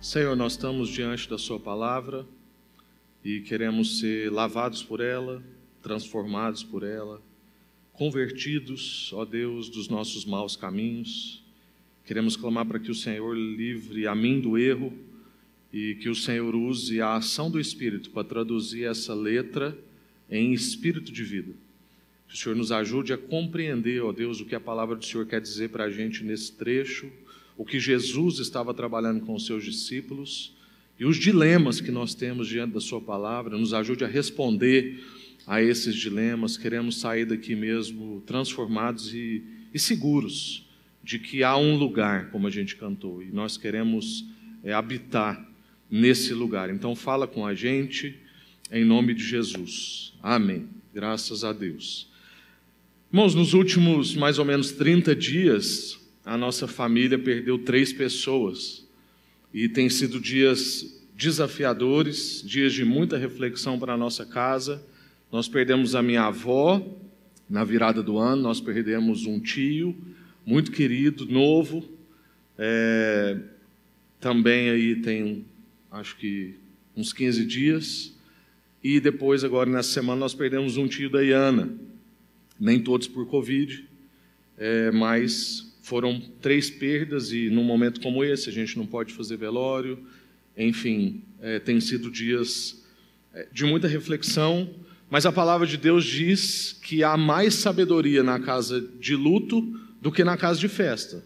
[0.00, 2.26] Senhor, nós estamos diante da Sua palavra
[3.22, 5.42] e queremos ser lavados por ela,
[5.82, 7.20] transformados por ela,
[7.92, 11.44] convertidos, ó Deus, dos nossos maus caminhos.
[12.02, 14.90] Queremos clamar para que o Senhor livre a mim do erro
[15.70, 19.76] e que o Senhor use a ação do Espírito para traduzir essa letra
[20.30, 21.52] em espírito de vida.
[22.26, 25.26] Que o Senhor nos ajude a compreender, ó Deus, o que a palavra do Senhor
[25.26, 27.12] quer dizer para a gente nesse trecho,
[27.60, 30.56] o que Jesus estava trabalhando com os seus discípulos
[30.98, 33.58] e os dilemas que nós temos diante da Sua palavra.
[33.58, 35.04] Nos ajude a responder
[35.46, 36.56] a esses dilemas.
[36.56, 40.66] Queremos sair daqui mesmo transformados e, e seguros
[41.04, 44.24] de que há um lugar, como a gente cantou, e nós queremos
[44.64, 45.46] é, habitar
[45.90, 46.70] nesse lugar.
[46.70, 48.18] Então, fala com a gente
[48.72, 50.14] em nome de Jesus.
[50.22, 50.66] Amém.
[50.94, 52.08] Graças a Deus.
[53.12, 58.86] Irmãos, nos últimos mais ou menos 30 dias, a nossa família perdeu três pessoas
[59.52, 64.82] e tem sido dias desafiadores, dias de muita reflexão para a nossa casa.
[65.30, 66.82] Nós perdemos a minha avó
[67.48, 69.96] na virada do ano, nós perdemos um tio
[70.46, 71.84] muito querido, novo.
[72.56, 73.38] É,
[74.18, 75.44] também aí tem,
[75.90, 76.54] acho que
[76.96, 78.14] uns 15 dias.
[78.82, 81.70] E depois, agora nessa semana, nós perdemos um tio da Iana
[82.58, 83.88] nem todos por Covid,
[84.58, 89.36] é, mas foram três perdas e num momento como esse a gente não pode fazer
[89.36, 89.98] velório.
[90.56, 92.84] Enfim, é, tem sido dias
[93.32, 94.70] é, de muita reflexão,
[95.08, 99.60] mas a palavra de Deus diz que há mais sabedoria na casa de luto
[100.00, 101.24] do que na casa de festa.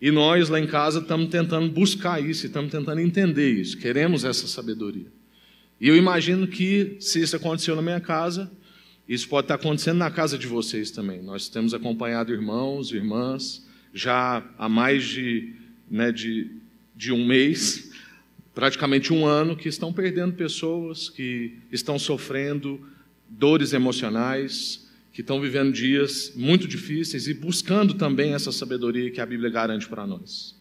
[0.00, 4.46] E nós lá em casa estamos tentando buscar isso, estamos tentando entender isso, queremos essa
[4.46, 5.06] sabedoria.
[5.80, 8.50] E eu imagino que se isso aconteceu na minha casa,
[9.08, 11.22] isso pode estar acontecendo na casa de vocês também.
[11.22, 15.54] Nós temos acompanhado irmãos, irmãs, já há mais de,
[15.88, 16.50] né, de,
[16.96, 17.92] de um mês,
[18.52, 22.84] praticamente um ano, que estão perdendo pessoas, que estão sofrendo
[23.28, 29.26] dores emocionais, que estão vivendo dias muito difíceis e buscando também essa sabedoria que a
[29.26, 30.60] Bíblia garante para nós.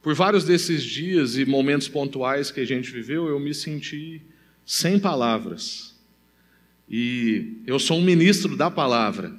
[0.00, 4.22] Por vários desses dias e momentos pontuais que a gente viveu, eu me senti
[4.64, 5.94] sem palavras
[6.88, 9.34] e eu sou um ministro da palavra.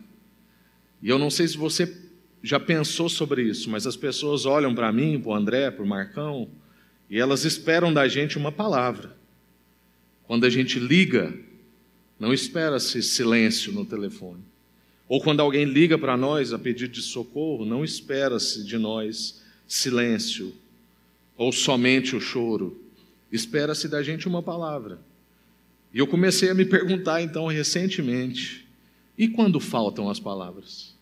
[1.01, 2.03] E eu não sei se você
[2.43, 5.87] já pensou sobre isso, mas as pessoas olham para mim, para o André, para o
[5.87, 6.49] Marcão,
[7.09, 9.15] e elas esperam da gente uma palavra.
[10.25, 11.33] Quando a gente liga,
[12.19, 14.41] não espera-se silêncio no telefone.
[15.07, 20.53] Ou quando alguém liga para nós a pedido de socorro, não espera-se de nós silêncio
[21.37, 22.81] ou somente o choro.
[23.31, 24.99] Espera-se da gente uma palavra.
[25.93, 28.67] E eu comecei a me perguntar então recentemente:
[29.17, 30.92] e quando faltam as palavras?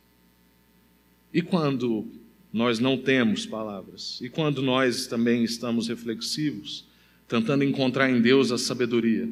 [1.33, 2.07] E quando
[2.51, 4.19] nós não temos palavras?
[4.21, 6.85] E quando nós também estamos reflexivos,
[7.27, 9.29] tentando encontrar em Deus a sabedoria?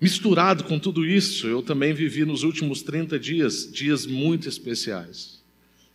[0.00, 5.42] Misturado com tudo isso, eu também vivi nos últimos 30 dias dias muito especiais.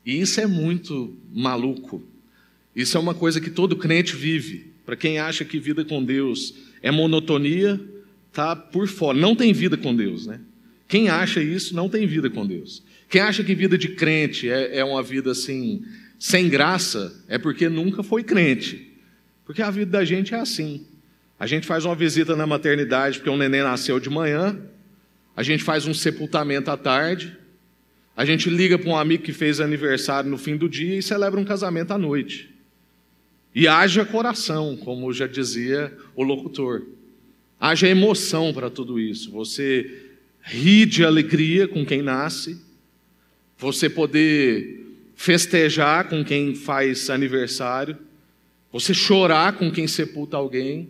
[0.05, 2.03] E isso é muito maluco.
[2.75, 4.73] Isso é uma coisa que todo crente vive.
[4.85, 7.79] Para quem acha que vida com Deus é monotonia,
[8.33, 9.17] tá por fora.
[9.17, 10.41] Não tem vida com Deus, né?
[10.89, 12.83] Quem acha isso não tem vida com Deus.
[13.13, 15.85] Quem acha que vida de crente é, é uma vida assim,
[16.17, 18.91] sem graça, é porque nunca foi crente.
[19.45, 20.87] Porque a vida da gente é assim.
[21.39, 24.59] A gente faz uma visita na maternidade porque um neném nasceu de manhã,
[25.35, 27.37] a gente faz um sepultamento à tarde,
[28.17, 31.39] a gente liga para um amigo que fez aniversário no fim do dia e celebra
[31.39, 32.49] um casamento à noite.
[33.53, 36.81] E haja coração, como já dizia o locutor.
[37.59, 39.29] Haja emoção para tudo isso.
[39.33, 42.72] Você ri de alegria com quem nasce,
[43.63, 44.85] você poder
[45.15, 47.97] festejar com quem faz aniversário,
[48.69, 50.89] você chorar com quem sepulta alguém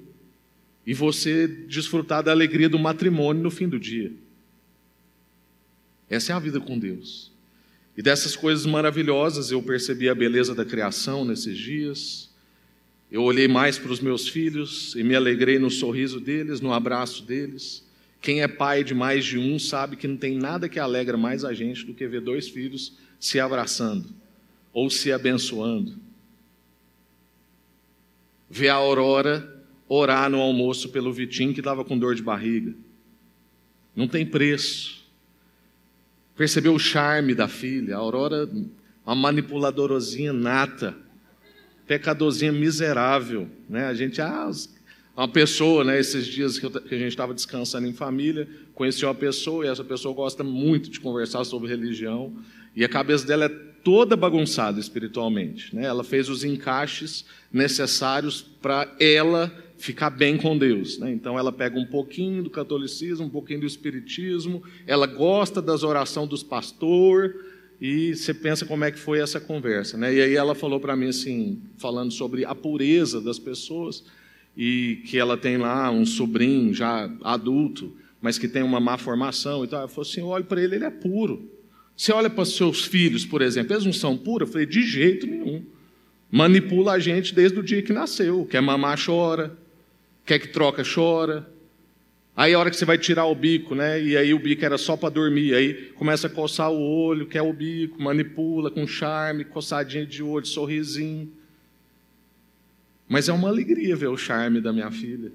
[0.85, 4.11] e você desfrutar da alegria do matrimônio no fim do dia.
[6.09, 7.31] Essa é a vida com Deus.
[7.95, 12.31] E dessas coisas maravilhosas eu percebi a beleza da criação nesses dias.
[13.11, 17.23] Eu olhei mais para os meus filhos e me alegrei no sorriso deles, no abraço
[17.23, 17.83] deles.
[18.23, 21.43] Quem é pai de mais de um sabe que não tem nada que alegra mais
[21.43, 24.09] a gente do que ver dois filhos se abraçando
[24.71, 25.97] ou se abençoando.
[28.49, 32.73] Ver a Aurora orar no almoço pelo Vitinho que estava com dor de barriga.
[33.93, 35.05] Não tem preço.
[36.33, 37.97] Percebeu o charme da filha?
[37.97, 38.49] A Aurora,
[39.05, 40.95] uma manipuladorozinha nata
[41.85, 43.87] pecadorzinha miserável, né?
[43.87, 44.49] A gente, ah,
[45.15, 45.99] uma pessoa, né?
[45.99, 50.13] Esses dias que, a gente estava descansando em família, conheci uma pessoa e essa pessoa
[50.13, 52.33] gosta muito de conversar sobre religião
[52.75, 53.49] E a cabeça dela é
[53.83, 55.75] toda bagunçada espiritualmente.
[55.75, 55.85] Né?
[55.85, 60.97] Ela fez os encaixes necessários para ela ficar bem com Deus.
[60.97, 61.11] Né?
[61.11, 66.29] Então ela pega um pouquinho do catolicismo, um pouquinho do espiritismo, ela gosta das orações
[66.29, 67.33] dos pastores,
[67.81, 69.97] e você pensa como é que foi essa conversa.
[69.97, 70.13] Né?
[70.13, 74.05] E aí ela falou para mim assim, falando sobre a pureza das pessoas,
[74.55, 79.63] e que ela tem lá um sobrinho já adulto, mas que tem uma má formação.
[79.63, 81.51] Então ela falou assim: olha para ele, ele é puro.
[81.95, 84.47] Você olha para seus filhos, por exemplo, eles não são puros?
[84.47, 85.63] Eu falei: de jeito nenhum.
[86.31, 88.45] Manipula a gente desde o dia que nasceu.
[88.45, 89.55] Quer mamar, chora.
[90.25, 91.47] Quer que troca, chora.
[92.35, 94.01] Aí a hora que você vai tirar o bico, né?
[94.01, 95.53] E aí o bico era só para dormir.
[95.53, 100.45] Aí começa a coçar o olho, quer o bico, manipula com charme, coçadinha de olho,
[100.45, 101.31] sorrisinho.
[103.13, 105.31] Mas é uma alegria ver o charme da minha filha,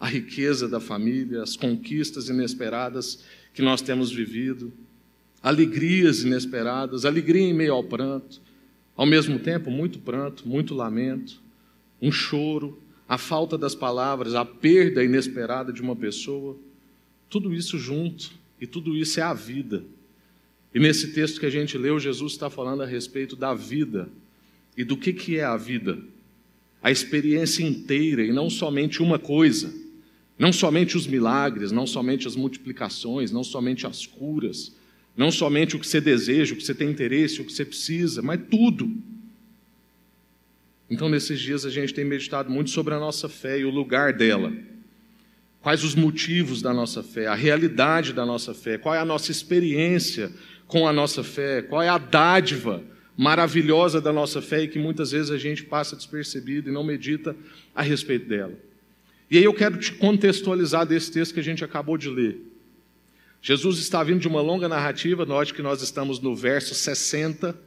[0.00, 3.22] a riqueza da família, as conquistas inesperadas
[3.52, 4.72] que nós temos vivido,
[5.42, 8.40] alegrias inesperadas, alegria em meio ao pranto,
[8.96, 11.38] ao mesmo tempo muito pranto, muito lamento,
[12.00, 16.56] um choro, a falta das palavras, a perda inesperada de uma pessoa,
[17.28, 19.84] tudo isso junto, e tudo isso é a vida.
[20.74, 24.08] E nesse texto que a gente leu, Jesus está falando a respeito da vida.
[24.74, 25.98] E do que, que é a vida?
[26.82, 29.72] A experiência inteira e não somente uma coisa.
[30.38, 34.74] Não somente os milagres, não somente as multiplicações, não somente as curas,
[35.16, 38.22] não somente o que você deseja, o que você tem interesse, o que você precisa,
[38.22, 38.90] mas tudo.
[40.90, 44.12] Então, nesses dias, a gente tem meditado muito sobre a nossa fé e o lugar
[44.12, 44.52] dela.
[45.60, 49.30] Quais os motivos da nossa fé, a realidade da nossa fé, qual é a nossa
[49.30, 50.32] experiência
[50.66, 52.82] com a nossa fé, qual é a dádiva
[53.16, 57.36] maravilhosa da nossa fé e que muitas vezes a gente passa despercebido e não medita
[57.74, 58.54] a respeito dela.
[59.30, 62.40] E aí eu quero te contextualizar desse texto que a gente acabou de ler.
[63.40, 67.58] Jesus está vindo de uma longa narrativa, note que nós estamos no verso 60,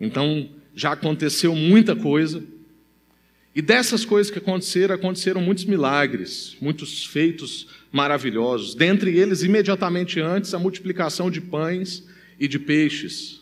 [0.00, 2.44] então já aconteceu muita coisa.
[3.54, 8.74] E dessas coisas que aconteceram, aconteceram muitos milagres, muitos feitos maravilhosos.
[8.74, 12.04] Dentre eles, imediatamente antes, a multiplicação de pães
[12.38, 13.40] e de peixes.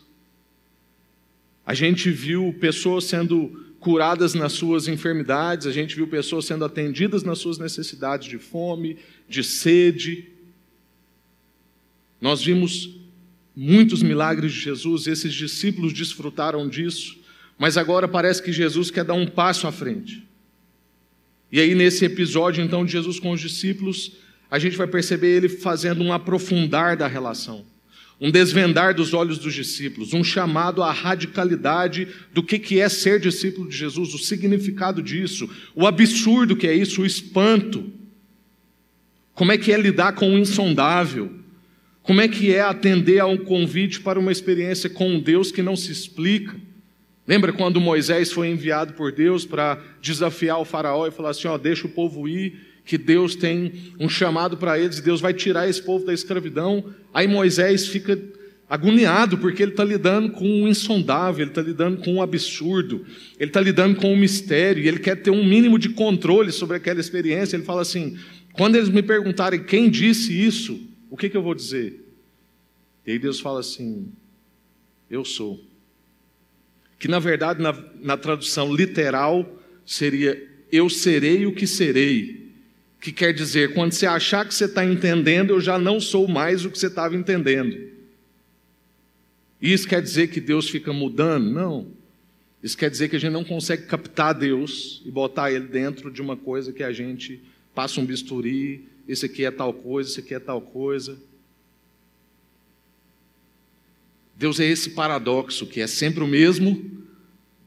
[1.65, 7.23] A gente viu pessoas sendo curadas nas suas enfermidades, a gente viu pessoas sendo atendidas
[7.23, 8.97] nas suas necessidades de fome,
[9.27, 10.27] de sede.
[12.19, 12.89] Nós vimos
[13.55, 17.17] muitos milagres de Jesus, esses discípulos desfrutaram disso.
[17.57, 20.27] Mas agora parece que Jesus quer dar um passo à frente.
[21.51, 24.13] E aí, nesse episódio, então, de Jesus com os discípulos,
[24.49, 27.65] a gente vai perceber ele fazendo um aprofundar da relação,
[28.19, 33.69] um desvendar dos olhos dos discípulos, um chamado à radicalidade do que é ser discípulo
[33.69, 37.91] de Jesus, o significado disso, o absurdo que é isso, o espanto.
[39.33, 41.31] Como é que é lidar com o insondável?
[42.01, 45.61] Como é que é atender a um convite para uma experiência com um Deus que
[45.61, 46.55] não se explica?
[47.27, 51.57] Lembra quando Moisés foi enviado por Deus para desafiar o faraó e falar assim: ó,
[51.57, 55.81] deixa o povo ir, que Deus tem um chamado para eles, Deus vai tirar esse
[55.81, 56.93] povo da escravidão.
[57.13, 58.21] Aí Moisés fica
[58.69, 63.05] agoniado, porque ele está lidando com o insondável, ele está lidando com o absurdo,
[63.39, 66.77] ele está lidando com o mistério, e ele quer ter um mínimo de controle sobre
[66.77, 67.55] aquela experiência.
[67.55, 68.17] Ele fala assim:
[68.53, 70.79] quando eles me perguntarem quem disse isso,
[71.09, 72.03] o que, que eu vou dizer?
[73.05, 74.07] E aí Deus fala assim:
[75.09, 75.59] eu sou
[77.05, 82.44] que na verdade, na, na tradução literal, seria eu serei o que serei.
[83.05, 86.65] Que quer dizer, quando você achar que você está entendendo, eu já não sou mais
[86.65, 87.91] o que você estava entendendo.
[89.61, 91.51] Isso quer dizer que Deus fica mudando?
[91.51, 91.85] Não.
[92.63, 96.19] Isso quer dizer que a gente não consegue captar Deus e botar Ele dentro de
[96.19, 97.43] uma coisa que a gente
[97.75, 101.15] passa um bisturi, esse aqui é tal coisa, esse aqui é tal coisa.
[104.35, 106.83] Deus é esse paradoxo que é sempre o mesmo,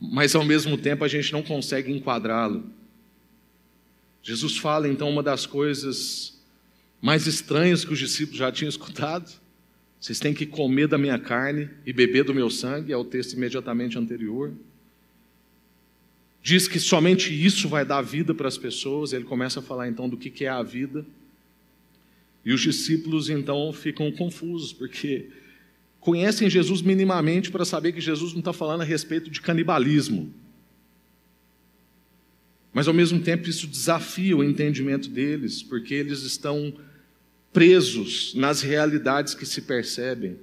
[0.00, 2.76] mas ao mesmo tempo a gente não consegue enquadrá-lo.
[4.28, 6.38] Jesus fala então uma das coisas
[7.00, 9.32] mais estranhas que os discípulos já tinham escutado.
[9.99, 13.32] Vocês têm que comer da minha carne e beber do meu sangue, é o texto
[13.32, 14.52] imediatamente anterior.
[16.42, 19.14] Diz que somente isso vai dar vida para as pessoas.
[19.14, 21.06] Ele começa a falar então do que é a vida.
[22.44, 25.30] E os discípulos então ficam confusos, porque
[26.00, 30.30] conhecem Jesus minimamente para saber que Jesus não está falando a respeito de canibalismo.
[32.72, 36.72] Mas ao mesmo tempo isso desafia o entendimento deles, porque eles estão
[37.52, 40.37] presos nas realidades que se percebem,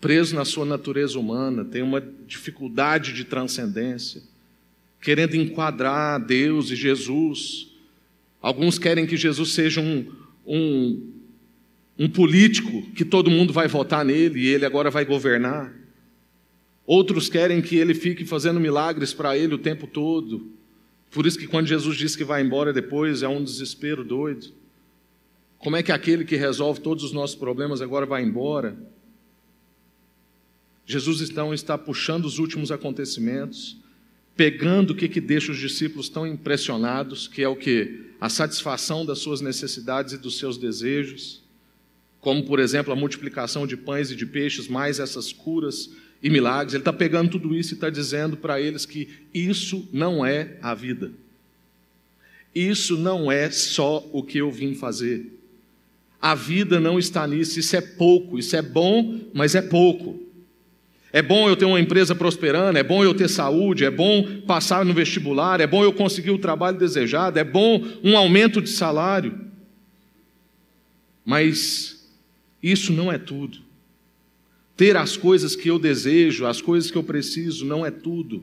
[0.00, 4.22] presos na sua natureza humana, têm uma dificuldade de transcendência,
[5.00, 7.68] querendo enquadrar Deus e Jesus.
[8.40, 10.06] Alguns querem que Jesus seja um,
[10.46, 11.14] um
[11.98, 15.72] um político que todo mundo vai votar nele e ele agora vai governar.
[16.86, 20.52] Outros querem que ele fique fazendo milagres para ele o tempo todo.
[21.14, 24.48] Por isso que quando Jesus diz que vai embora depois é um desespero doido.
[25.58, 28.76] Como é que aquele que resolve todos os nossos problemas agora vai embora?
[30.84, 33.78] Jesus então está puxando os últimos acontecimentos,
[34.34, 38.10] pegando o que, que deixa os discípulos tão impressionados, que é o que?
[38.20, 41.44] A satisfação das suas necessidades e dos seus desejos,
[42.20, 45.90] como por exemplo a multiplicação de pães e de peixes, mais essas curas
[46.24, 46.72] e milagres.
[46.72, 50.74] Ele está pegando tudo isso e está dizendo para eles que isso não é a
[50.74, 51.12] vida.
[52.54, 55.38] Isso não é só o que eu vim fazer.
[56.18, 60.18] A vida não está nisso, isso é pouco, isso é bom, mas é pouco.
[61.12, 64.84] É bom eu ter uma empresa prosperando, é bom eu ter saúde, é bom passar
[64.84, 69.38] no vestibular, é bom eu conseguir o trabalho desejado, é bom um aumento de salário.
[71.24, 72.08] Mas
[72.62, 73.58] isso não é tudo.
[74.76, 78.42] Ter as coisas que eu desejo, as coisas que eu preciso, não é tudo.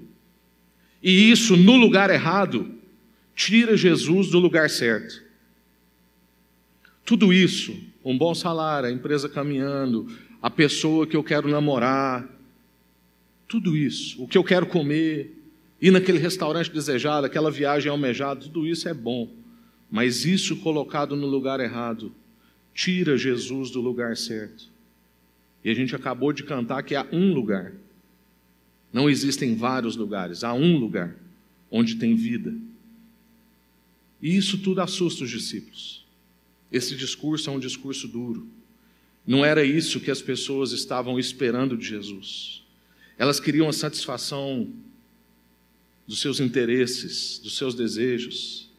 [1.04, 2.72] E isso no lugar errado
[3.36, 5.22] tira Jesus do lugar certo.
[7.04, 10.08] Tudo isso, um bom salário, a empresa caminhando,
[10.42, 12.28] a pessoa que eu quero namorar,
[13.48, 15.38] tudo isso, o que eu quero comer,
[15.82, 19.30] ir naquele restaurante desejado, aquela viagem almejada, tudo isso é bom.
[19.90, 22.14] Mas isso colocado no lugar errado
[22.74, 24.71] tira Jesus do lugar certo.
[25.64, 27.74] E a gente acabou de cantar que há um lugar.
[28.92, 31.16] Não existem vários lugares, há um lugar
[31.70, 32.54] onde tem vida.
[34.22, 36.06] E isso tudo assusta os discípulos.
[36.72, 38.48] Esse discurso é um discurso duro.
[39.26, 42.64] Não era isso que as pessoas estavam esperando de Jesus.
[43.18, 44.72] Elas queriam a satisfação
[46.08, 48.70] dos seus interesses, dos seus desejos.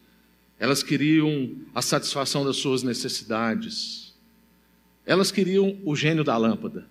[0.59, 4.02] Elas queriam a satisfação das suas necessidades.
[5.05, 6.87] Elas queriam o gênio da lâmpada.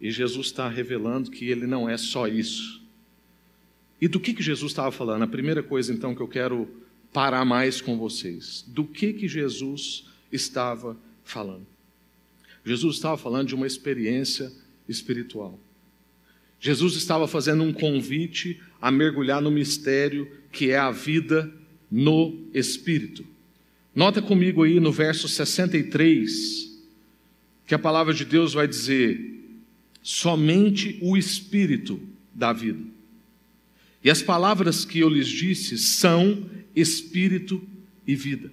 [0.00, 2.82] E Jesus está revelando que ele não é só isso.
[4.00, 5.22] E do que, que Jesus estava falando?
[5.22, 6.68] A primeira coisa, então, que eu quero
[7.12, 8.64] parar mais com vocês.
[8.66, 11.66] Do que, que Jesus estava falando?
[12.64, 14.50] Jesus estava falando de uma experiência
[14.88, 15.58] espiritual.
[16.58, 21.52] Jesus estava fazendo um convite a mergulhar no mistério que é a vida
[21.90, 23.24] no Espírito.
[23.94, 26.73] Nota comigo aí no verso 63,
[27.66, 29.40] que a palavra de Deus vai dizer:
[30.02, 32.00] somente o Espírito
[32.32, 32.80] da vida.
[34.02, 36.44] E as palavras que eu lhes disse são
[36.76, 37.62] Espírito
[38.06, 38.50] e vida.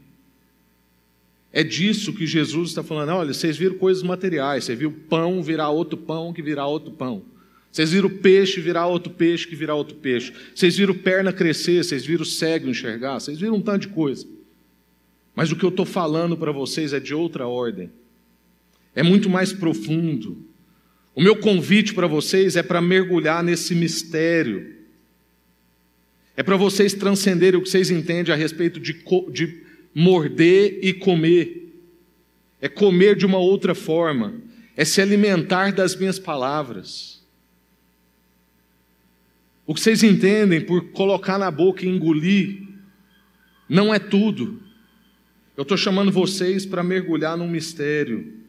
[1.51, 3.09] É disso que Jesus está falando.
[3.09, 7.23] Olha, vocês viram coisas materiais, você viu pão virar outro pão que virar outro pão.
[7.69, 10.33] Vocês viram peixe virar outro peixe que virar outro peixe.
[10.55, 14.25] Vocês viram perna crescer, vocês viram cego enxergar, vocês viram um tanto de coisa.
[15.35, 17.89] Mas o que eu estou falando para vocês é de outra ordem.
[18.95, 20.45] É muito mais profundo.
[21.15, 24.75] O meu convite para vocês é para mergulhar nesse mistério.
[26.35, 31.73] É para vocês transcenderem o que vocês entendem a respeito de, de morder e comer.
[32.61, 34.35] É comer de uma outra forma.
[34.75, 37.21] É se alimentar das minhas palavras.
[39.65, 42.67] O que vocês entendem por colocar na boca e engolir
[43.67, 44.61] não é tudo.
[45.55, 48.40] Eu estou chamando vocês para mergulhar num mistério.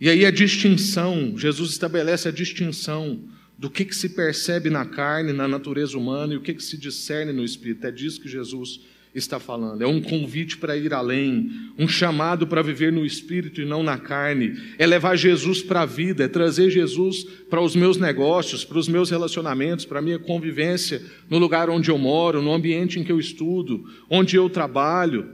[0.00, 3.18] E aí a distinção, Jesus estabelece a distinção
[3.58, 6.76] do que, que se percebe na carne, na natureza humana e o que, que se
[6.76, 7.86] discerne no espírito.
[7.86, 8.80] É disso que Jesus
[9.14, 9.80] está falando.
[9.80, 13.96] É um convite para ir além, um chamado para viver no espírito e não na
[13.96, 14.54] carne.
[14.78, 18.88] É levar Jesus para a vida, é trazer Jesus para os meus negócios, para os
[18.88, 23.12] meus relacionamentos, para a minha convivência no lugar onde eu moro, no ambiente em que
[23.12, 25.30] eu estudo, onde eu trabalho,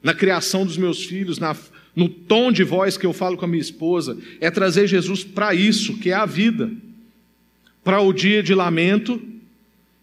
[0.00, 1.56] na criação dos meus filhos, na,
[1.96, 4.18] no tom de voz que eu falo com a minha esposa.
[4.38, 6.70] É trazer Jesus para isso, que é a vida,
[7.82, 9.20] para o dia de lamento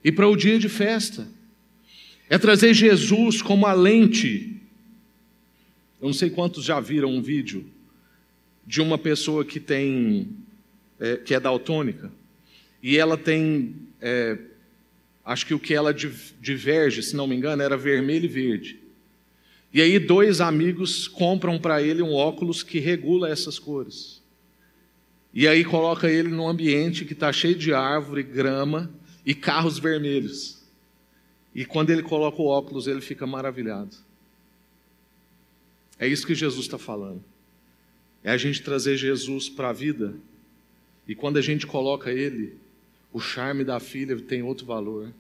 [0.04, 1.28] e para o dia de festa.
[2.28, 4.60] É trazer Jesus como a lente.
[6.02, 7.64] Eu não sei quantos já viram um vídeo
[8.66, 10.30] de uma pessoa que tem
[11.00, 12.12] é, que é daltônica
[12.82, 14.38] e ela tem é,
[15.24, 18.83] acho que o que ela diverge, se não me engano, era vermelho e verde.
[19.74, 24.22] E aí dois amigos compram para ele um óculos que regula essas cores.
[25.34, 28.94] E aí coloca ele num ambiente que está cheio de árvore, grama
[29.26, 30.62] e carros vermelhos.
[31.56, 33.96] E quando ele coloca o óculos, ele fica maravilhado.
[35.98, 37.24] É isso que Jesus está falando.
[38.24, 40.14] É a gente trazer Jesus para a vida.
[41.08, 42.58] E quando a gente coloca ele,
[43.12, 45.12] o charme da filha tem outro valor.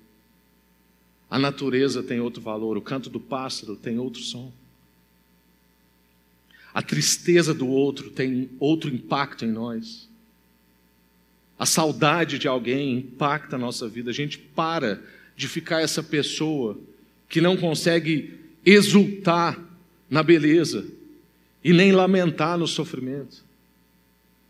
[1.33, 2.77] A natureza tem outro valor.
[2.77, 4.53] O canto do pássaro tem outro som.
[6.71, 10.07] A tristeza do outro tem outro impacto em nós.
[11.57, 14.11] a saudade de alguém impacta a nossa vida.
[14.11, 15.01] A gente para
[15.35, 16.79] de ficar essa pessoa
[17.27, 19.59] que não consegue exultar
[20.07, 20.85] na beleza
[21.63, 23.43] e nem lamentar no sofrimento.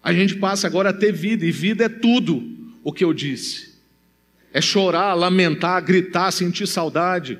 [0.03, 2.43] A gente passa agora a ter vida, e vida é tudo
[2.83, 3.72] o que eu disse.
[4.53, 7.39] É chorar, lamentar, gritar, sentir saudade.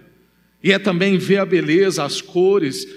[0.62, 2.88] E é também ver a beleza, as cores,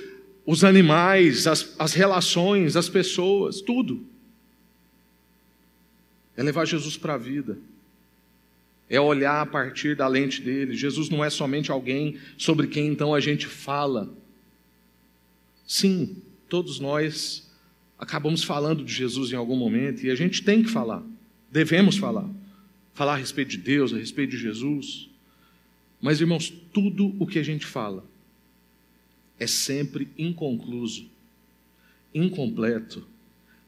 [0.44, 4.04] os animais, as, as relações, as pessoas, tudo
[6.36, 7.58] é levar Jesus para a vida,
[8.88, 10.76] é olhar a partir da lente dele.
[10.76, 14.12] Jesus não é somente alguém sobre quem então a gente fala.
[15.66, 17.50] Sim, todos nós
[17.98, 21.02] acabamos falando de Jesus em algum momento e a gente tem que falar,
[21.50, 22.28] devemos falar.
[22.96, 25.10] Falar a respeito de Deus, a respeito de Jesus.
[26.00, 28.02] Mas, irmãos, tudo o que a gente fala
[29.38, 31.04] é sempre inconcluso,
[32.14, 33.06] incompleto,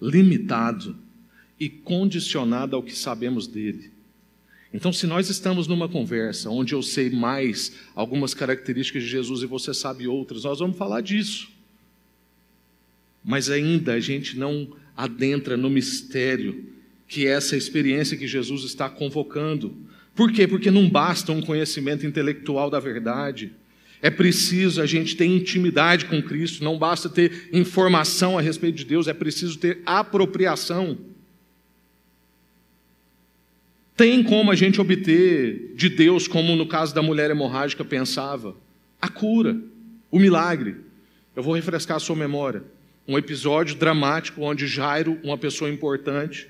[0.01, 0.97] limitado
[1.61, 3.93] e condicionada ao que sabemos dele.
[4.73, 9.47] Então, se nós estamos numa conversa onde eu sei mais algumas características de Jesus e
[9.47, 11.51] você sabe outras, nós vamos falar disso.
[13.23, 16.78] Mas ainda a gente não adentra no mistério
[17.09, 19.75] que é essa experiência que Jesus está convocando.
[20.15, 20.47] Por quê?
[20.47, 23.53] Porque não basta um conhecimento intelectual da verdade.
[24.03, 28.85] É preciso a gente ter intimidade com Cristo, não basta ter informação a respeito de
[28.85, 30.99] Deus, é preciso ter apropriação.
[33.97, 38.55] Tem como a gente obter de Deus, como no caso da mulher hemorrágica pensava,
[39.01, 39.59] a cura,
[40.11, 40.77] o milagre.
[41.35, 42.63] Eu vou refrescar a sua memória.
[43.07, 46.49] Um episódio dramático onde Jairo, uma pessoa importante,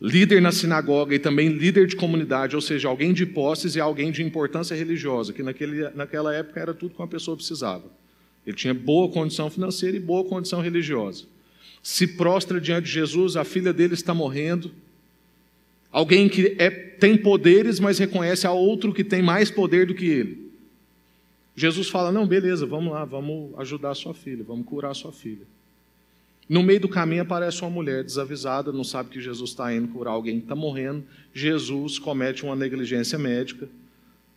[0.00, 4.12] líder na sinagoga e também líder de comunidade, ou seja, alguém de posses e alguém
[4.12, 7.84] de importância religiosa, que naquele, naquela época era tudo que uma pessoa precisava.
[8.46, 11.24] Ele tinha boa condição financeira e boa condição religiosa.
[11.82, 14.70] Se prostra diante de Jesus, a filha dele está morrendo.
[15.90, 20.06] Alguém que é, tem poderes, mas reconhece a outro que tem mais poder do que
[20.06, 20.48] ele.
[21.56, 25.12] Jesus fala: Não, beleza, vamos lá, vamos ajudar a sua filha, vamos curar a sua
[25.12, 25.46] filha.
[26.48, 30.12] No meio do caminho aparece uma mulher desavisada, não sabe que Jesus está indo curar
[30.12, 31.04] alguém que está morrendo.
[31.34, 33.68] Jesus comete uma negligência médica,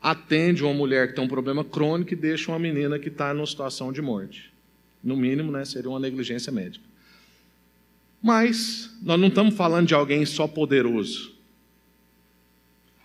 [0.01, 3.45] atende uma mulher que tem um problema crônico e deixa uma menina que está numa
[3.45, 4.51] situação de morte.
[5.01, 6.83] No mínimo, né, seria uma negligência médica.
[8.21, 11.33] Mas nós não estamos falando de alguém só poderoso.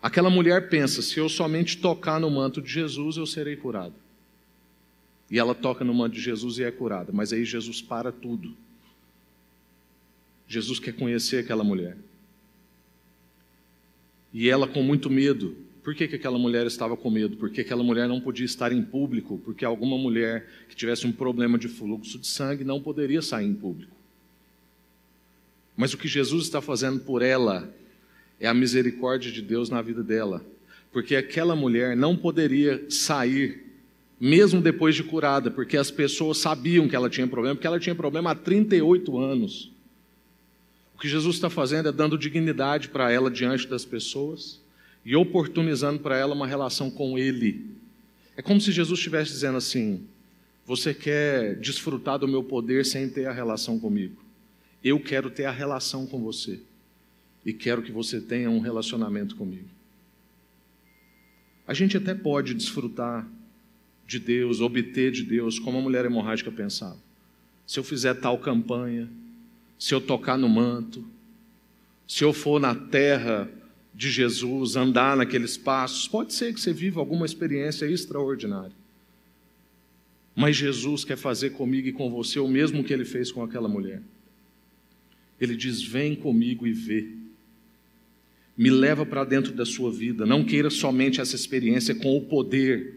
[0.02, 3.94] Aquela mulher pensa: se eu somente tocar no manto de Jesus, eu serei curado.
[5.30, 7.12] E ela toca no manto de Jesus e é curada.
[7.12, 8.54] Mas aí Jesus para tudo.
[10.46, 11.96] Jesus quer conhecer aquela mulher.
[14.32, 17.36] E ela, com muito medo, por que, que aquela mulher estava com medo?
[17.36, 21.56] Porque aquela mulher não podia estar em público, porque alguma mulher que tivesse um problema
[21.56, 23.96] de fluxo de sangue não poderia sair em público.
[25.76, 27.72] Mas o que Jesus está fazendo por ela
[28.40, 30.44] é a misericórdia de Deus na vida dela.
[30.92, 33.64] Porque aquela mulher não poderia sair,
[34.18, 37.94] mesmo depois de curada, porque as pessoas sabiam que ela tinha problema, porque ela tinha
[37.94, 39.70] problema há 38 anos.
[40.96, 44.58] O que Jesus está fazendo é dando dignidade para ela diante das pessoas
[45.04, 47.66] e oportunizando para ela uma relação com Ele.
[48.34, 50.06] É como se Jesus estivesse dizendo assim:
[50.64, 54.24] Você quer desfrutar do meu poder sem ter a relação comigo?
[54.82, 56.60] Eu quero ter a relação com você
[57.44, 59.68] e quero que você tenha um relacionamento comigo.
[61.68, 63.28] A gente até pode desfrutar
[64.06, 66.96] de Deus, obter de Deus, como a mulher hemorrágica pensava.
[67.66, 69.10] Se eu fizer tal campanha,
[69.78, 71.04] se eu tocar no manto,
[72.06, 73.50] se eu for na terra
[73.94, 78.72] de Jesus, andar naqueles passos, pode ser que você viva alguma experiência extraordinária.
[80.34, 83.68] Mas Jesus quer fazer comigo e com você o mesmo que ele fez com aquela
[83.68, 84.02] mulher.
[85.40, 87.16] Ele diz: Vem comigo e vê
[88.56, 90.24] me leva para dentro da sua vida.
[90.24, 92.95] Não queira somente essa experiência com o poder.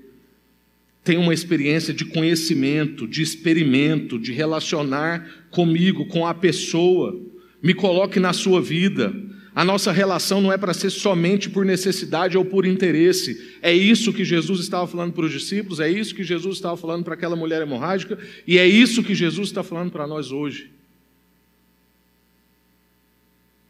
[1.04, 7.20] Tenha uma experiência de conhecimento, de experimento, de relacionar comigo, com a pessoa.
[7.62, 9.14] Me coloque na sua vida.
[9.56, 13.58] A nossa relação não é para ser somente por necessidade ou por interesse.
[13.62, 17.04] É isso que Jesus estava falando para os discípulos, é isso que Jesus estava falando
[17.04, 20.72] para aquela mulher hemorrágica, e é isso que Jesus está falando para nós hoje.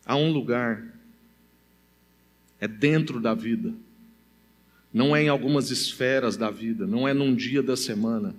[0.05, 0.83] Há um lugar
[2.59, 3.73] é dentro da vida.
[4.93, 8.35] Não é em algumas esferas da vida, não é num dia da semana.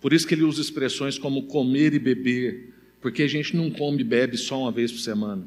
[0.00, 4.00] Por isso que ele usa expressões como comer e beber, porque a gente não come
[4.00, 5.46] e bebe só uma vez por semana.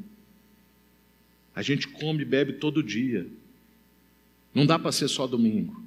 [1.54, 3.28] A gente come e bebe todo dia.
[4.54, 5.84] Não dá para ser só domingo.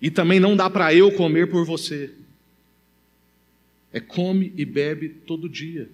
[0.00, 2.12] E também não dá para eu comer por você.
[3.92, 5.88] É come e bebe todo dia.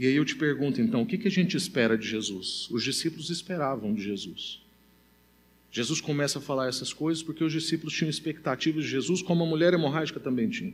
[0.00, 2.66] E aí eu te pergunto então, o que a gente espera de Jesus?
[2.70, 4.62] Os discípulos esperavam de Jesus.
[5.70, 9.46] Jesus começa a falar essas coisas porque os discípulos tinham expectativas de Jesus, como a
[9.46, 10.72] mulher hemorrágica também tinha.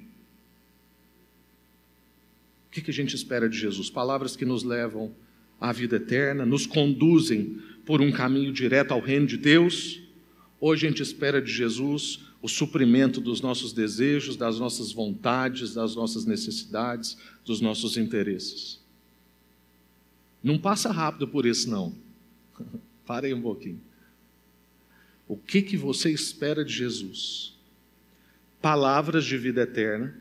[2.68, 3.90] O que a gente espera de Jesus?
[3.90, 5.12] Palavras que nos levam
[5.60, 10.00] à vida eterna, nos conduzem por um caminho direto ao reino de Deus.
[10.60, 15.96] Hoje a gente espera de Jesus o suprimento dos nossos desejos, das nossas vontades, das
[15.96, 18.85] nossas necessidades, dos nossos interesses.
[20.46, 21.92] Não passa rápido por isso, não.
[23.04, 23.80] Parei um pouquinho.
[25.26, 27.58] O que, que você espera de Jesus?
[28.62, 30.16] Palavras de vida eterna,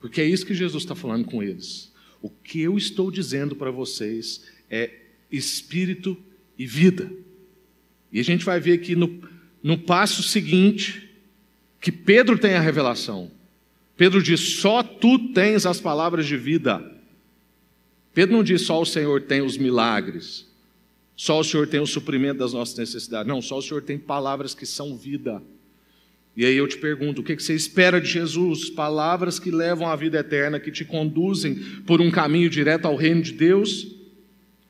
[0.00, 1.90] porque é isso que Jesus está falando com eles.
[2.20, 4.90] O que eu estou dizendo para vocês é
[5.32, 6.14] espírito
[6.58, 7.10] e vida.
[8.12, 9.26] E a gente vai ver aqui no,
[9.62, 11.10] no passo seguinte
[11.80, 13.30] que Pedro tem a revelação.
[13.96, 16.99] Pedro diz: Só tu tens as palavras de vida.
[18.12, 20.46] Pedro não diz só o Senhor tem os milagres,
[21.16, 23.28] só o Senhor tem o suprimento das nossas necessidades.
[23.28, 25.42] Não, só o Senhor tem palavras que são vida.
[26.36, 28.70] E aí eu te pergunto: o que você espera de Jesus?
[28.70, 33.22] Palavras que levam à vida eterna, que te conduzem por um caminho direto ao reino
[33.22, 33.94] de Deus?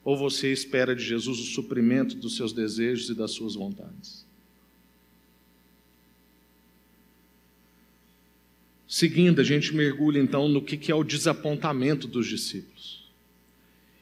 [0.03, 4.27] Ou você espera de Jesus o suprimento dos seus desejos e das suas vontades?
[8.89, 13.00] Seguindo, a gente mergulha então no que é o desapontamento dos discípulos.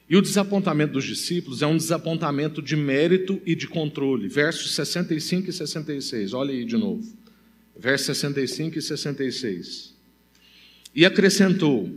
[0.09, 4.27] E o desapontamento dos discípulos é um desapontamento de mérito e de controle.
[4.27, 6.33] Versos 65 e 66.
[6.33, 7.07] Olha aí de novo.
[7.77, 9.95] Versos 65 e 66.
[10.95, 11.87] E acrescentou: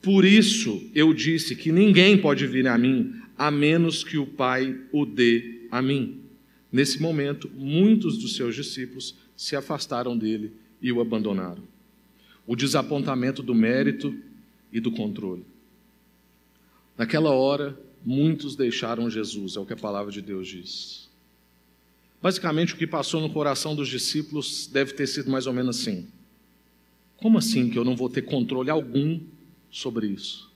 [0.00, 4.78] Por isso eu disse que ninguém pode vir a mim, a menos que o Pai
[4.92, 6.20] o dê a mim.
[6.70, 11.64] Nesse momento, muitos dos seus discípulos se afastaram dele e o abandonaram.
[12.46, 14.14] O desapontamento do mérito
[14.72, 15.44] e do controle.
[16.96, 21.10] Naquela hora, muitos deixaram Jesus, é o que a palavra de Deus diz.
[22.22, 26.08] Basicamente, o que passou no coração dos discípulos deve ter sido mais ou menos assim:
[27.16, 29.20] Como assim que eu não vou ter controle algum
[29.70, 30.50] sobre isso?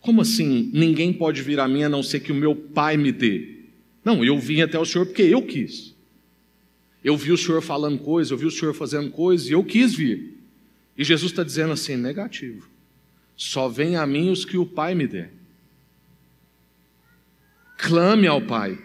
[0.00, 3.10] Como assim ninguém pode vir a mim a não ser que o meu pai me
[3.10, 3.56] dê?
[4.04, 5.94] Não, eu vim até o Senhor porque eu quis.
[7.02, 9.94] Eu vi o Senhor falando coisas, eu vi o Senhor fazendo coisas e eu quis
[9.94, 10.38] vir.
[10.98, 12.68] E Jesus está dizendo assim: negativo.
[13.36, 15.32] Só vem a mim os que o Pai me der.
[17.76, 18.78] Clame ao Pai.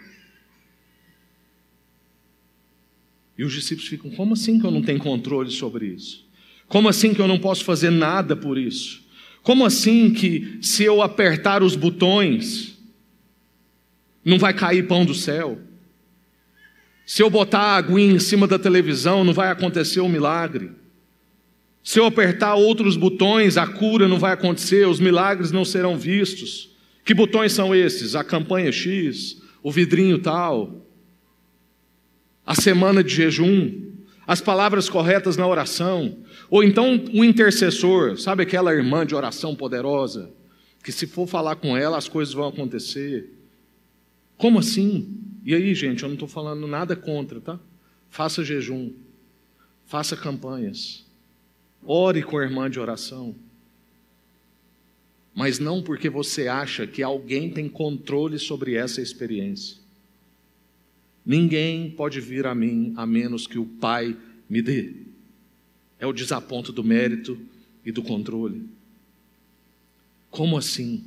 [3.36, 6.26] E os discípulos ficam: como assim que eu não tenho controle sobre isso?
[6.68, 9.02] Como assim que eu não posso fazer nada por isso?
[9.42, 12.78] Como assim que se eu apertar os botões,
[14.24, 15.60] não vai cair pão do céu?
[17.04, 20.70] Se eu botar a aguinha em cima da televisão, não vai acontecer um milagre?
[21.82, 26.70] Se eu apertar outros botões, a cura não vai acontecer, os milagres não serão vistos.
[27.04, 28.14] Que botões são esses?
[28.14, 30.86] A campanha X, o vidrinho tal,
[32.46, 33.92] a semana de jejum,
[34.26, 36.18] as palavras corretas na oração,
[36.48, 40.30] ou então o intercessor, sabe aquela irmã de oração poderosa,
[40.82, 43.30] que se for falar com ela as coisas vão acontecer.
[44.36, 45.18] Como assim?
[45.44, 47.58] E aí, gente, eu não estou falando nada contra, tá?
[48.08, 48.92] Faça jejum,
[49.84, 51.04] faça campanhas.
[51.84, 53.34] Ore com a irmã de oração.
[55.34, 59.78] Mas não porque você acha que alguém tem controle sobre essa experiência.
[61.24, 64.16] Ninguém pode vir a mim a menos que o Pai
[64.48, 64.92] me dê.
[65.98, 67.38] É o desaponto do mérito
[67.84, 68.68] e do controle.
[70.30, 71.04] Como assim?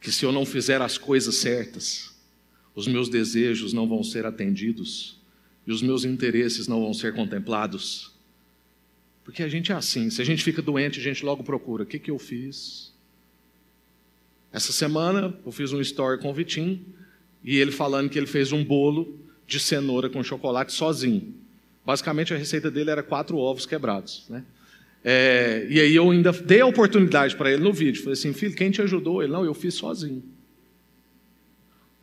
[0.00, 2.14] Que se eu não fizer as coisas certas,
[2.74, 5.18] os meus desejos não vão ser atendidos
[5.66, 8.17] e os meus interesses não vão ser contemplados?
[9.28, 11.82] Porque a gente é assim, se a gente fica doente, a gente logo procura.
[11.82, 12.94] O que, que eu fiz?
[14.50, 16.82] Essa semana eu fiz um story com o Vitinho
[17.44, 21.34] e ele falando que ele fez um bolo de cenoura com chocolate sozinho.
[21.84, 24.24] Basicamente a receita dele era quatro ovos quebrados.
[24.30, 24.44] Né?
[25.04, 28.00] É, e aí eu ainda dei a oportunidade para ele no vídeo.
[28.00, 29.22] Falei assim, filho, quem te ajudou?
[29.22, 30.24] Ele, não, eu fiz sozinho.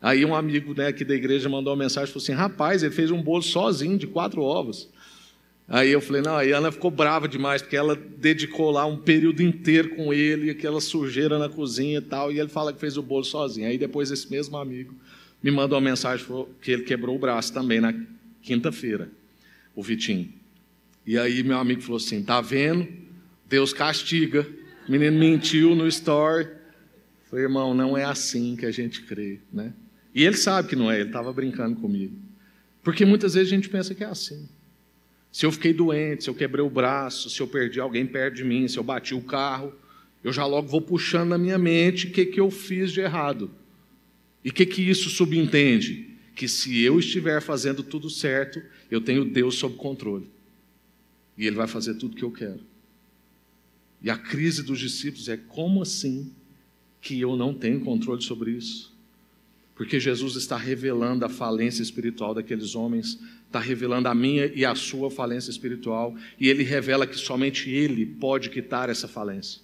[0.00, 3.10] Aí um amigo né, aqui da igreja mandou uma mensagem falou assim: rapaz, ele fez
[3.10, 4.88] um bolo sozinho de quatro ovos.
[5.68, 8.96] Aí eu falei, não, aí a Ana ficou brava demais, porque ela dedicou lá um
[8.96, 12.96] período inteiro com ele, aquela sujeira na cozinha e tal, e ele fala que fez
[12.96, 13.66] o bolo sozinho.
[13.66, 14.94] Aí depois esse mesmo amigo
[15.42, 16.24] me mandou uma mensagem
[16.62, 17.92] que ele quebrou o braço também na
[18.42, 19.10] quinta-feira,
[19.74, 20.32] o Vitinho.
[21.04, 22.86] E aí meu amigo falou assim, tá vendo?
[23.48, 24.46] Deus castiga.
[24.88, 26.44] O menino mentiu no story.
[26.44, 29.72] Eu falei, irmão, não é assim que a gente crê, né?
[30.14, 32.16] E ele sabe que não é, ele estava brincando comigo.
[32.82, 34.48] Porque muitas vezes a gente pensa que é assim.
[35.36, 38.42] Se eu fiquei doente, se eu quebrei o braço, se eu perdi alguém perto de
[38.42, 39.70] mim, se eu bati o carro,
[40.24, 43.50] eu já logo vou puxando na minha mente o que, que eu fiz de errado.
[44.42, 46.08] E o que, que isso subentende?
[46.34, 50.26] Que se eu estiver fazendo tudo certo, eu tenho Deus sob controle.
[51.36, 52.60] E Ele vai fazer tudo o que eu quero.
[54.00, 56.32] E a crise dos discípulos é: como assim
[56.98, 58.96] que eu não tenho controle sobre isso?
[59.74, 63.20] Porque Jesus está revelando a falência espiritual daqueles homens,
[63.56, 68.04] está revelando a minha e a sua falência espiritual, e ele revela que somente ele
[68.04, 69.60] pode quitar essa falência.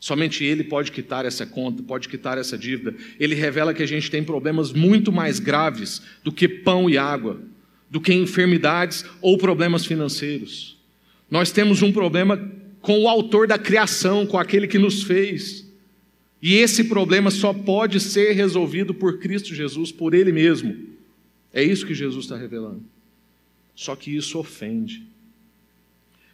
[0.00, 2.94] Somente ele pode quitar essa conta, pode quitar essa dívida.
[3.18, 7.40] Ele revela que a gente tem problemas muito mais graves do que pão e água,
[7.90, 10.78] do que enfermidades ou problemas financeiros.
[11.30, 12.36] Nós temos um problema
[12.80, 15.66] com o autor da criação, com aquele que nos fez.
[16.40, 20.76] E esse problema só pode ser resolvido por Cristo Jesus, por Ele mesmo.
[21.52, 22.84] É isso que Jesus está revelando.
[23.78, 25.06] Só que isso ofende,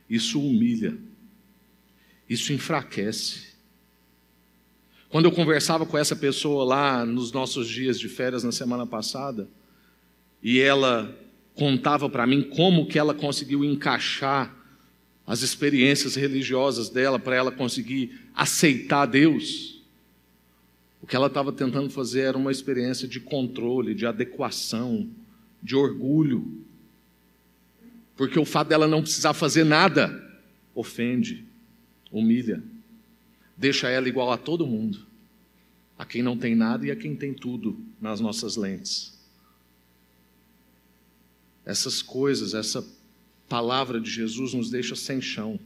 [0.09, 0.97] isso humilha,
[2.27, 3.49] isso enfraquece.
[5.11, 9.47] Quando eu conversava com essa pessoa lá nos nossos dias de férias na semana passada,
[10.43, 11.15] e ela
[11.55, 14.57] contava para mim como que ela conseguiu encaixar
[15.27, 19.83] as experiências religiosas dela para ela conseguir aceitar Deus.
[21.03, 25.11] O que ela estava tentando fazer era uma experiência de controle, de adequação,
[25.63, 26.64] de orgulho.
[28.17, 30.23] Porque o fato dela não precisar fazer nada
[30.75, 31.45] ofende,
[32.11, 32.63] humilha,
[33.57, 35.07] deixa ela igual a todo mundo,
[35.99, 39.15] a quem não tem nada e a quem tem tudo nas nossas lentes.
[41.65, 42.87] Essas coisas, essa
[43.49, 45.59] palavra de Jesus nos deixa sem chão,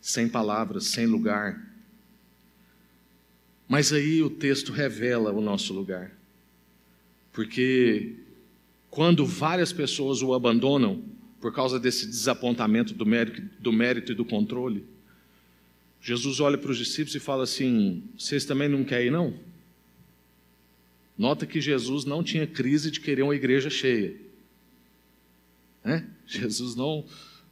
[0.00, 1.68] sem palavras, sem lugar.
[3.68, 6.12] Mas aí o texto revela o nosso lugar.
[7.32, 8.16] Porque
[8.90, 11.02] quando várias pessoas o abandonam
[11.40, 14.84] por causa desse desapontamento do mérito, do mérito e do controle,
[16.00, 19.34] Jesus olha para os discípulos e fala assim: Vocês também não querem ir, não?
[21.16, 24.16] Nota que Jesus não tinha crise de querer uma igreja cheia.
[25.84, 26.06] Né?
[26.26, 27.04] Jesus não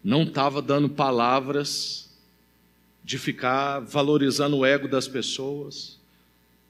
[0.02, 2.16] não estava dando palavras
[3.04, 5.98] de ficar valorizando o ego das pessoas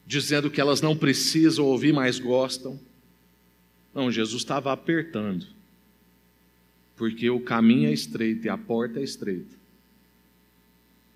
[0.08, 2.80] dizendo que elas não precisam ouvir, mas gostam.
[3.94, 5.46] Não, Jesus estava apertando,
[6.98, 9.56] porque o caminho é estreito e a porta é estreita.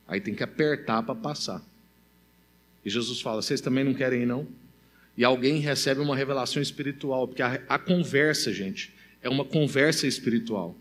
[0.06, 1.62] Aí tem que apertar para passar.
[2.84, 4.46] E Jesus fala: Vocês também não querem ir, não?
[5.16, 10.76] E alguém recebe uma revelação espiritual, porque a, a conversa, gente, é uma conversa espiritual.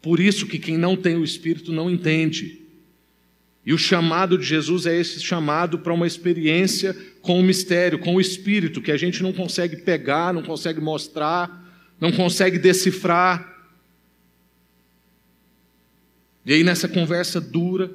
[0.00, 2.62] Por isso que quem não tem o Espírito não entende.
[3.64, 8.14] E o chamado de Jesus é esse chamado para uma experiência com o mistério, com
[8.14, 11.64] o Espírito, que a gente não consegue pegar, não consegue mostrar,
[12.00, 13.55] não consegue decifrar.
[16.46, 17.92] E aí, nessa conversa dura,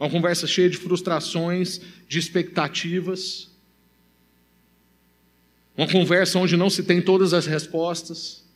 [0.00, 1.78] uma conversa cheia de frustrações,
[2.08, 3.50] de expectativas,
[5.76, 8.48] uma conversa onde não se tem todas as respostas,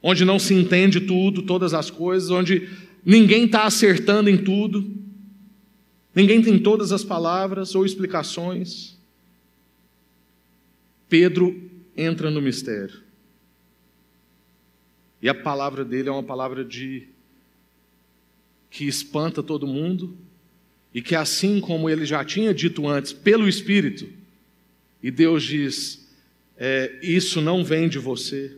[0.00, 2.70] onde não se entende tudo, todas as coisas, onde
[3.04, 4.94] ninguém está acertando em tudo,
[6.14, 8.96] ninguém tem todas as palavras ou explicações.
[11.08, 13.02] Pedro entra no mistério.
[15.20, 17.15] E a palavra dele é uma palavra de
[18.70, 20.16] que espanta todo mundo
[20.92, 24.08] e que assim como ele já tinha dito antes pelo Espírito,
[25.02, 26.08] e Deus diz:
[26.56, 28.56] é, isso não vem de você,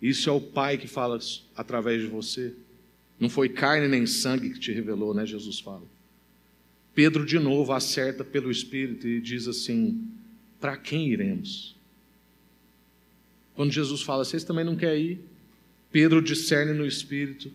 [0.00, 1.18] isso é o Pai que fala
[1.56, 2.52] através de você.
[3.20, 5.24] Não foi carne nem sangue que te revelou, né?
[5.24, 5.84] Jesus fala.
[6.92, 10.04] Pedro de novo acerta pelo Espírito e diz assim:
[10.60, 11.76] para quem iremos?
[13.54, 15.20] Quando Jesus fala, vocês também não querem ir?
[15.90, 17.52] Pedro discerne no espírito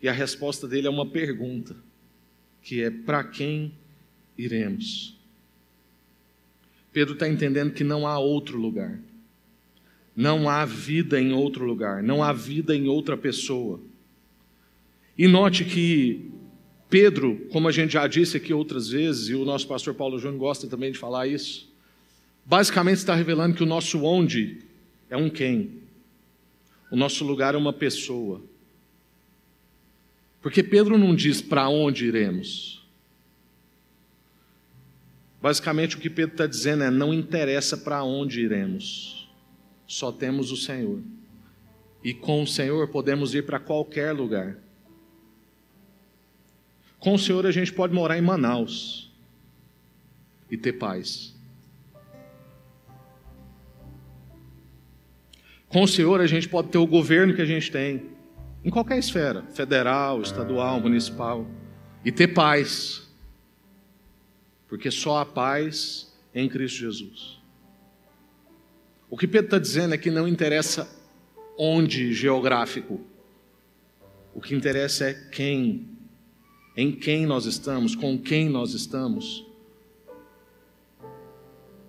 [0.00, 1.76] e a resposta dele é uma pergunta,
[2.62, 3.72] que é: para quem
[4.36, 5.16] iremos?
[6.92, 8.98] Pedro está entendendo que não há outro lugar,
[10.14, 13.80] não há vida em outro lugar, não há vida em outra pessoa.
[15.16, 16.30] E note que
[16.88, 20.38] Pedro, como a gente já disse aqui outras vezes, e o nosso pastor Paulo Júnior
[20.38, 21.70] gosta também de falar isso,
[22.44, 24.58] basicamente está revelando que o nosso onde
[25.10, 25.82] é um quem.
[26.90, 28.42] O nosso lugar é uma pessoa.
[30.40, 32.86] Porque Pedro não diz para onde iremos.
[35.40, 39.28] Basicamente o que Pedro está dizendo é: não interessa para onde iremos,
[39.86, 41.00] só temos o Senhor.
[42.02, 44.56] E com o Senhor podemos ir para qualquer lugar.
[46.98, 49.12] Com o Senhor a gente pode morar em Manaus
[50.50, 51.36] e ter paz.
[55.68, 58.02] Com o Senhor, a gente pode ter o governo que a gente tem,
[58.64, 61.46] em qualquer esfera federal, estadual, municipal
[62.04, 63.06] e ter paz.
[64.68, 67.40] porque só há paz em Cristo Jesus.
[69.08, 70.86] O que Pedro está dizendo é que não interessa
[71.56, 73.00] onde geográfico,
[74.34, 75.88] o que interessa é quem,
[76.76, 79.44] em quem nós estamos, com quem nós estamos.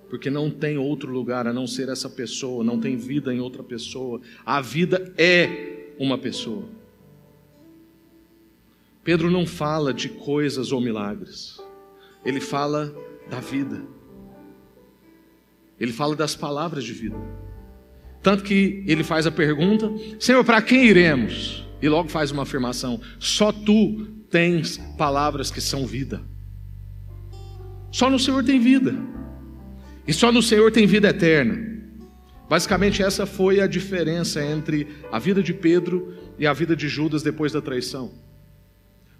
[0.09, 3.61] Porque não tem outro lugar a não ser essa pessoa, não tem vida em outra
[3.61, 4.21] pessoa.
[4.43, 6.63] A vida é uma pessoa.
[9.03, 11.61] Pedro não fala de coisas ou milagres,
[12.23, 12.95] ele fala
[13.29, 13.83] da vida,
[15.79, 17.17] ele fala das palavras de vida.
[18.21, 21.65] Tanto que ele faz a pergunta: Senhor, para quem iremos?
[21.81, 26.21] E logo faz uma afirmação: Só tu tens palavras que são vida.
[27.91, 28.95] Só no Senhor tem vida.
[30.07, 31.68] E só no Senhor tem vida eterna.
[32.49, 37.21] Basicamente, essa foi a diferença entre a vida de Pedro e a vida de Judas
[37.21, 38.11] depois da traição.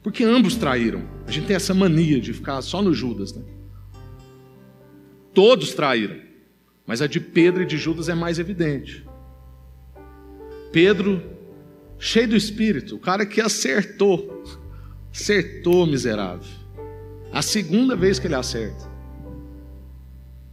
[0.01, 1.03] Porque ambos traíram.
[1.27, 3.43] A gente tem essa mania de ficar só no Judas, né?
[5.31, 6.19] Todos traíram.
[6.87, 9.05] Mas a de Pedro e de Judas é mais evidente.
[10.71, 11.21] Pedro,
[11.99, 14.43] cheio do espírito, o cara que acertou,
[15.13, 16.49] acertou, miserável.
[17.31, 18.89] A segunda vez que ele acerta,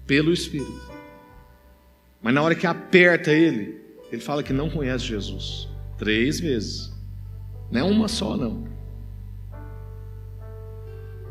[0.06, 0.95] pelo espírito.
[2.26, 5.68] Mas na hora que aperta ele, ele fala que não conhece Jesus.
[5.96, 6.92] Três vezes.
[7.70, 8.66] Não é uma só, não.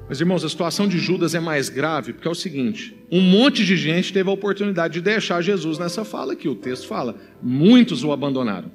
[0.07, 3.65] Mas irmãos, a situação de Judas é mais grave porque é o seguinte: um monte
[3.65, 6.47] de gente teve a oportunidade de deixar Jesus nessa fala aqui.
[6.47, 8.71] O texto fala: muitos o abandonaram.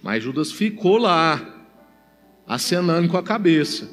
[0.00, 1.66] Mas Judas ficou lá,
[2.46, 3.90] acenando com a cabeça.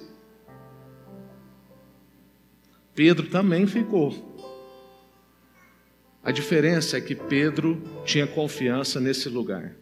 [2.94, 4.33] Pedro também ficou.
[6.24, 9.74] A diferença é que Pedro tinha confiança nesse lugar.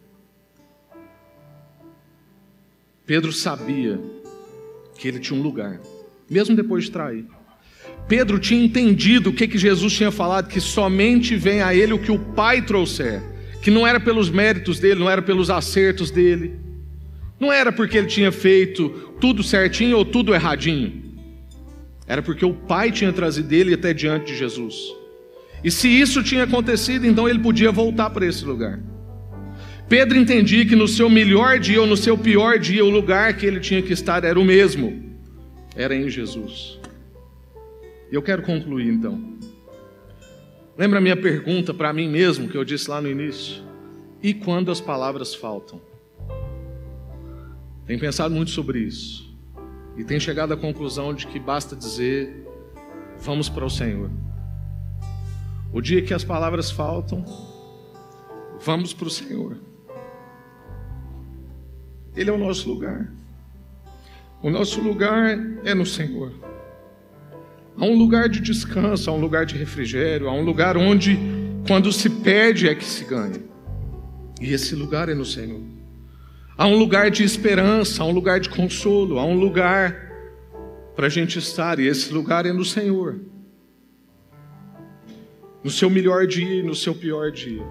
[3.06, 4.00] Pedro sabia
[4.98, 5.80] que ele tinha um lugar
[6.32, 7.26] mesmo depois de trair.
[8.08, 11.98] Pedro tinha entendido o que, que Jesus tinha falado, que somente vem a ele o
[11.98, 13.22] que o Pai trouxer,
[13.60, 16.58] que não era pelos méritos dele, não era pelos acertos dele,
[17.38, 18.88] não era porque ele tinha feito
[19.20, 21.02] tudo certinho ou tudo erradinho,
[22.06, 25.01] era porque o Pai tinha trazido ele até diante de Jesus.
[25.62, 28.80] E se isso tinha acontecido, então ele podia voltar para esse lugar.
[29.88, 33.44] Pedro entendia que no seu melhor dia ou no seu pior dia, o lugar que
[33.46, 35.12] ele tinha que estar era o mesmo
[35.74, 36.78] era em Jesus.
[38.10, 39.38] Eu quero concluir então.
[40.76, 43.62] Lembra a minha pergunta para mim mesmo que eu disse lá no início?
[44.22, 45.80] E quando as palavras faltam?
[47.86, 49.30] Tenho pensado muito sobre isso.
[49.96, 52.46] E tenho chegado à conclusão de que basta dizer:
[53.18, 54.10] vamos para o Senhor.
[55.72, 57.24] O dia que as palavras faltam,
[58.60, 59.56] vamos para o Senhor.
[62.14, 63.10] Ele é o nosso lugar.
[64.42, 66.30] O nosso lugar é no Senhor.
[67.74, 71.18] Há um lugar de descanso, há um lugar de refrigério, há um lugar onde,
[71.66, 73.40] quando se perde, é que se ganha.
[74.42, 75.62] E esse lugar é no Senhor.
[76.58, 80.12] Há um lugar de esperança, há um lugar de consolo, há um lugar
[80.94, 83.31] para a gente estar, e esse lugar é no Senhor.
[85.62, 87.62] No seu melhor dia e no seu pior dia.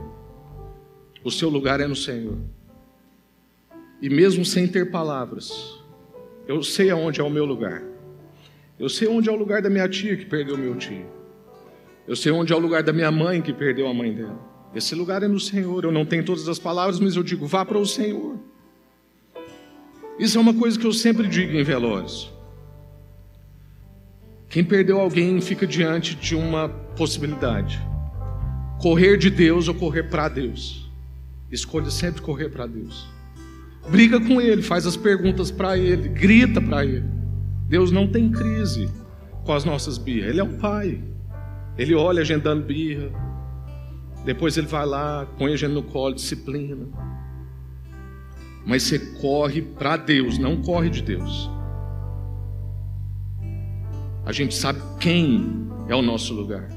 [1.24, 2.38] O seu lugar é no Senhor.
[4.02, 5.80] E mesmo sem ter palavras,
[6.48, 7.84] eu sei aonde é o meu lugar.
[8.80, 11.06] Eu sei onde é o lugar da minha tia que perdeu meu tio.
[12.08, 14.40] Eu sei onde é o lugar da minha mãe que perdeu a mãe dela.
[14.74, 15.84] Esse lugar é no Senhor.
[15.84, 18.40] Eu não tenho todas as palavras, mas eu digo: vá para o Senhor.
[20.18, 22.32] Isso é uma coisa que eu sempre digo em velórios.
[24.52, 27.82] Quem perdeu alguém fica diante de uma possibilidade:
[28.82, 30.92] correr de Deus ou correr para Deus.
[31.50, 33.08] Escolha sempre correr para Deus.
[33.90, 37.06] Briga com ele, faz as perguntas para ele, grita para ele.
[37.68, 38.90] Deus não tem crise
[39.46, 40.30] com as nossas birras.
[40.30, 41.02] Ele é um pai.
[41.78, 43.10] Ele olha a gente dando birra.
[44.26, 46.88] Depois ele vai lá, põe a gente no colo, disciplina.
[48.66, 51.50] Mas você corre para Deus, não corre de Deus.
[54.26, 56.68] A gente sabe quem é o nosso lugar.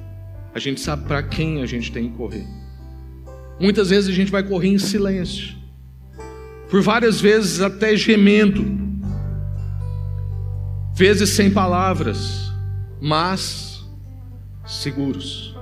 [0.55, 2.47] A gente sabe para quem a gente tem que correr.
[3.61, 5.65] Muitas vezes a gente vai correr em silêncio
[6.69, 8.65] por várias vezes até gemendo,
[10.93, 12.53] vezes sem palavras,
[13.01, 13.85] mas
[14.67, 15.55] seguros.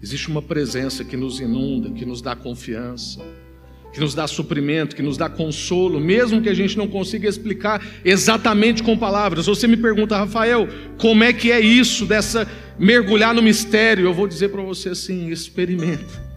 [0.00, 3.20] Existe uma presença que nos inunda, que nos dá confiança,
[3.92, 7.84] que nos dá suprimento, que nos dá consolo, mesmo que a gente não consiga explicar
[8.04, 9.46] exatamente com palavras.
[9.46, 10.66] Você me pergunta, Rafael,
[10.96, 14.06] como é que é isso dessa mergulhar no mistério?
[14.06, 16.32] Eu vou dizer para você assim: experimenta.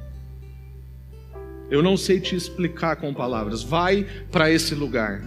[1.71, 3.63] Eu não sei te explicar com palavras.
[3.63, 5.23] Vai para esse lugar.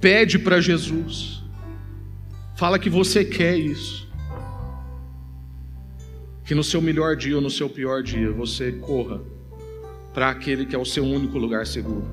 [0.00, 1.42] Pede para Jesus.
[2.56, 4.08] Fala que você quer isso.
[6.44, 9.20] Que no seu melhor dia ou no seu pior dia você corra
[10.18, 12.10] para aquele que é o seu único lugar seguro.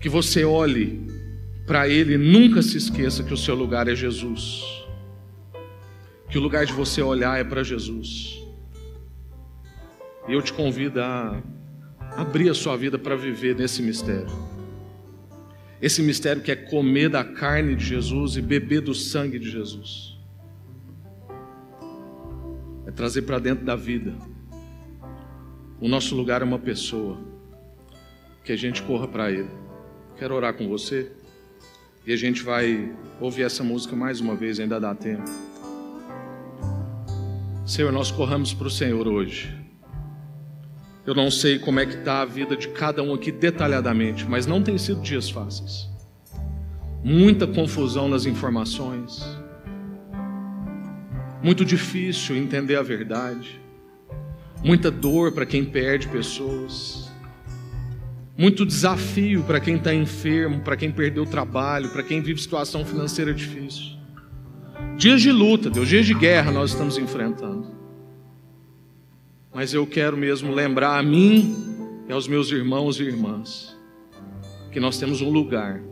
[0.00, 1.06] Que você olhe
[1.64, 4.64] para ele e nunca se esqueça que o seu lugar é Jesus.
[6.28, 8.42] Que o lugar de você olhar é para Jesus.
[10.26, 11.40] E eu te convido a
[12.16, 14.26] abrir a sua vida para viver nesse mistério.
[15.80, 20.18] Esse mistério que é comer da carne de Jesus e beber do sangue de Jesus.
[22.84, 24.12] É trazer para dentro da vida.
[25.82, 27.18] O nosso lugar é uma pessoa.
[28.44, 29.50] Que a gente corra para Ele.
[30.16, 31.10] Quero orar com você.
[32.06, 35.28] E a gente vai ouvir essa música mais uma vez, ainda dá tempo.
[37.66, 39.52] Senhor, nós corramos para o Senhor hoje.
[41.04, 44.46] Eu não sei como é que está a vida de cada um aqui detalhadamente, mas
[44.46, 45.88] não tem sido dias fáceis.
[47.02, 49.20] Muita confusão nas informações.
[51.42, 53.61] Muito difícil entender a verdade.
[54.62, 57.10] Muita dor para quem perde pessoas.
[58.36, 62.84] Muito desafio para quem está enfermo, para quem perdeu o trabalho, para quem vive situação
[62.84, 63.96] financeira difícil.
[64.96, 67.82] Dias de luta, Deus, dias de guerra nós estamos enfrentando
[69.54, 71.54] mas eu quero mesmo lembrar a mim
[72.08, 73.76] e aos meus irmãos e irmãs
[74.70, 75.82] que nós temos um lugar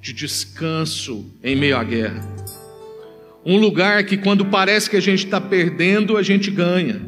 [0.00, 2.22] de descanso em meio à guerra.
[3.44, 7.00] Um lugar que, quando parece que a gente está perdendo, a gente ganha.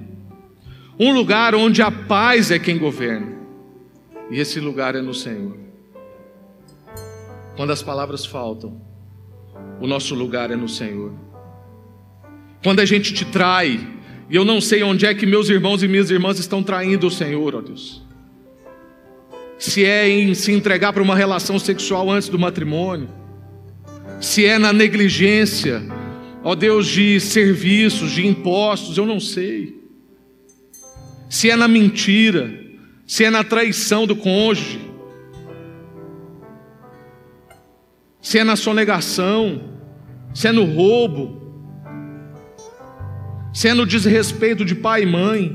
[1.02, 3.32] Um lugar onde a paz é quem governa.
[4.30, 5.56] E esse lugar é no Senhor.
[7.56, 8.78] Quando as palavras faltam,
[9.80, 11.14] o nosso lugar é no Senhor.
[12.62, 13.80] Quando a gente te trai,
[14.28, 17.10] e eu não sei onde é que meus irmãos e minhas irmãs estão traindo o
[17.10, 18.02] Senhor, ó Deus.
[19.58, 23.08] Se é em se entregar para uma relação sexual antes do matrimônio,
[24.20, 25.82] se é na negligência,
[26.44, 29.79] ó Deus, de serviços, de impostos, eu não sei.
[31.30, 32.52] Se é na mentira,
[33.06, 34.80] se é na traição do cônjuge,
[38.20, 39.62] se é na sonegação,
[40.34, 41.40] se é no roubo,
[43.54, 45.54] se é no desrespeito de pai e mãe,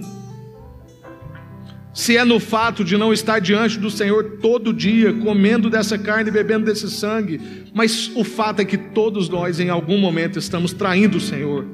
[1.93, 6.29] se é no fato de não estar diante do Senhor todo dia, comendo dessa carne
[6.29, 7.41] e bebendo desse sangue,
[7.73, 11.65] mas o fato é que todos nós, em algum momento, estamos traindo o Senhor,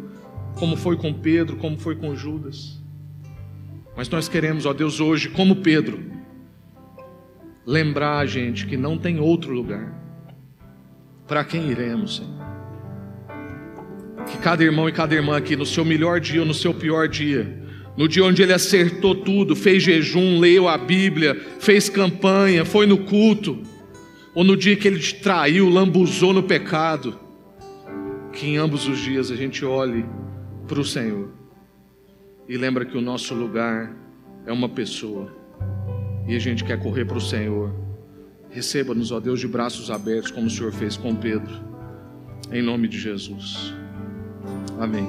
[0.56, 2.81] como foi com Pedro, como foi com Judas.
[3.96, 6.00] Mas nós queremos, ó Deus, hoje, como Pedro,
[7.66, 10.00] lembrar a gente que não tem outro lugar.
[11.28, 12.42] Para quem iremos, Senhor?
[14.32, 17.08] que cada irmão e cada irmã aqui, no seu melhor dia ou no seu pior
[17.08, 17.60] dia,
[17.98, 23.00] no dia onde ele acertou tudo, fez jejum, leu a Bíblia, fez campanha, foi no
[23.00, 23.62] culto,
[24.34, 27.20] ou no dia que ele te traiu, lambuzou no pecado,
[28.32, 30.06] que em ambos os dias a gente olhe
[30.68, 31.41] para o Senhor
[32.52, 33.96] e lembra que o nosso lugar
[34.46, 35.34] é uma pessoa
[36.28, 37.74] e a gente quer correr para o Senhor.
[38.50, 41.50] Receba-nos, ó Deus, de braços abertos, como o Senhor fez com Pedro,
[42.52, 43.74] em nome de Jesus.
[44.78, 45.08] Amém.